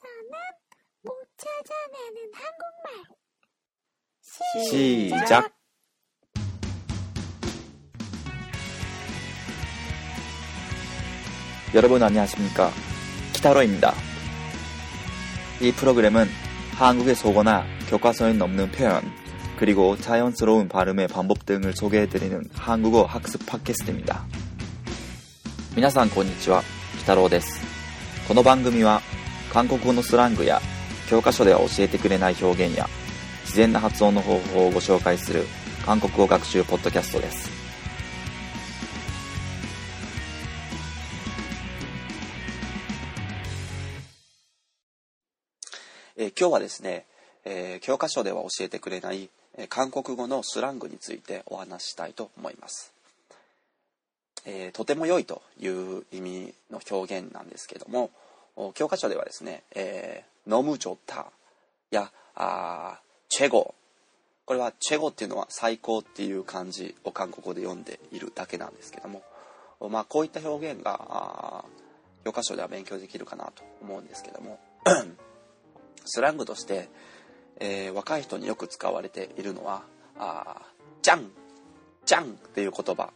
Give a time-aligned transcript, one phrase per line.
[0.00, 0.32] 여기서는
[1.02, 3.04] 못 찾아내는 한국말.
[4.64, 5.52] 시작.
[11.74, 12.70] 여러분 안녕하십니까?
[13.34, 13.92] 키타로입니다.
[15.60, 16.26] 이 프로그램은
[16.72, 19.02] 한국의 속어나 교과서에 넘는 표현,
[19.58, 24.26] 그리고 자연스러운 발음의 방법 등을 소개해드리는 한국어 학습 팟캐스트입니다.
[25.74, 26.62] 皆さんこんにちは、
[26.98, 27.60] キタロウです。
[28.26, 29.02] この番組は
[29.51, 30.61] 韓国語のスラングや
[31.09, 32.87] 教科書では教えてくれない表現や
[33.41, 35.45] 自然な発音の方法をご紹介する
[35.85, 37.51] 韓国語学習ポッドキャストです。
[46.15, 47.05] えー今日はですね、
[47.43, 52.93] えー教科書では教えてくれない、え韓国語のスラングについてお話したいと思います。
[54.45, 58.11] えーとても良いという意味の表現なんですけども、
[58.73, 61.25] 教科書ではですね、えー、飲む状態
[61.89, 62.99] や、あ
[63.29, 63.73] チェゴ。
[64.45, 69.23] これはチェゴっていうのは最高っていう漢字を韓国語で読んでいるだけなんですけども、
[69.89, 71.65] まあこういった表現が、
[72.23, 74.59] 教科書では勉強できるかなと思うんですけども、
[76.05, 76.89] スラングとして、
[77.59, 79.83] えー若い人によく使われているのは
[80.17, 81.31] 「あーじゃん」
[82.05, 83.11] 「じゃん」っていう言葉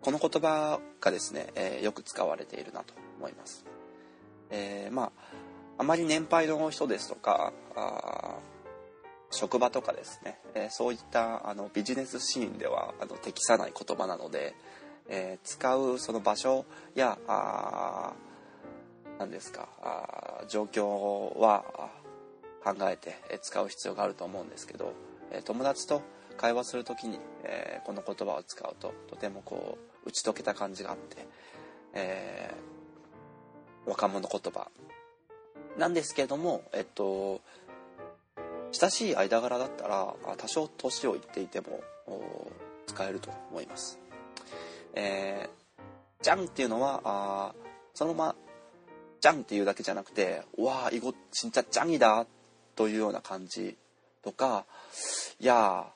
[0.00, 3.64] この言葉がですね、えーよく使われているなと思います、
[4.52, 5.10] えーまあ
[5.78, 8.36] あまり年配の人ですとかあ
[9.30, 14.54] 職場とかですね、えーそういったあのビジネスシーンではあの適さない言葉なので、
[15.08, 21.64] えー使うその場所やあーなんですかあ状況は
[22.62, 24.92] 考えて使う必要があると思うんですけど、
[25.32, 26.02] えー友達と
[26.36, 31.26] 会話する時に、えーこの言葉を使うととてもこう打ち解けた感じがあって、
[31.94, 32.41] え
[33.86, 34.68] 若者言葉
[35.78, 37.40] なんですけれどもえっと
[38.72, 41.82] 親しい間柄だったら多少年を言っていても
[42.86, 43.98] 使えると思います。
[44.94, 47.54] えー、じゃんっていうのはあ
[47.94, 48.36] そのまま
[49.20, 52.26] じゃんっていうだけじゃなくて「うわあ囲碁死んじゃじゃんいだ」
[52.74, 53.76] というような感じ
[54.22, 54.64] とか
[55.38, 55.92] 「いやあ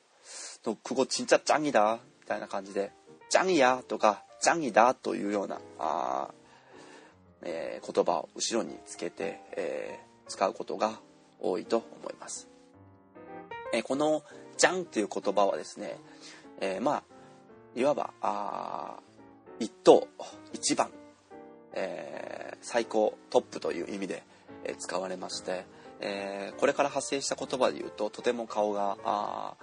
[0.63, 2.93] 久保ちんちゃじゃんいだ」みたいな感じで
[3.29, 6.31] 「じゃんいや」とか「じゃんいだ」というようなあ
[7.43, 10.99] えー言葉を後ろにつけて、えー使うことが
[11.39, 12.49] 多いと思います。
[13.73, 14.23] えーこの
[14.59, 15.99] 「じゃん」っていう言葉はですね、
[16.61, 17.03] えーまあ
[17.75, 18.97] いわばあ
[19.61, 20.09] 一等
[20.53, 20.91] 一番、
[21.75, 24.23] えー最高トップという意味で、
[24.65, 25.65] えー使われまして、
[26.01, 29.55] えーこれから発生した言葉で言うととても顔があ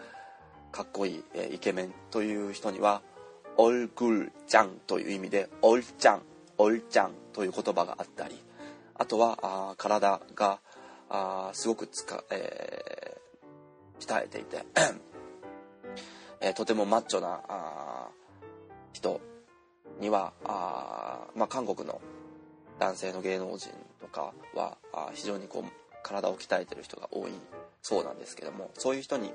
[0.71, 3.01] かっこいい、えーイケメンという人には
[3.57, 6.21] 「オルグルちゃん」という意味で「オルちゃん」
[6.57, 8.41] 「オルちゃん」という言葉があったり
[8.95, 10.59] あとはあ体が
[11.09, 13.23] あすごくつか、えー
[13.99, 14.65] 鍛えていて、
[16.41, 18.09] えーとてもマッチョなあ
[18.91, 19.21] 人
[20.01, 22.01] にはあ、まあ、韓国の
[22.79, 23.69] 男性の芸能人
[24.01, 25.71] とかはあ非常にこう
[26.03, 27.31] 体を鍛えてる人が多い
[27.81, 29.31] そうなんですけどもそういう人に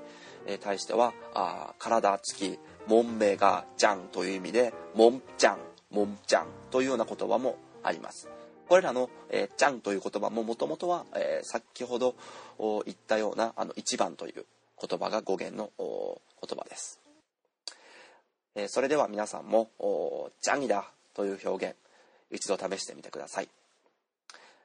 [0.61, 5.57] 対してはあ体つきもんめがじゃんという意味でもんちゃん
[5.90, 8.28] もんちゃんというような言葉もあります
[8.68, 12.14] これらの、えー、ちゃんという言葉ももともとは、えー先ほど
[12.58, 14.44] お言ったようなあの一番という
[14.80, 17.00] 言葉が語源のお言葉です、
[18.54, 21.76] えーそれでは皆さんもお「짱이다」という表現
[22.30, 23.48] 一度試してみてください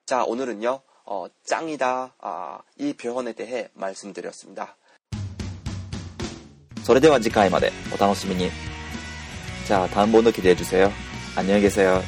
[0.06, 4.76] 자 오늘은요 어, 짱이다 아, 이 표현에 대해 말씀드렸습니다
[6.90, 8.50] それでは次回までお楽しみに。
[9.68, 10.92] じゃあ、単本の記で해주세요。
[11.37, 12.03] 안녕히 계세요。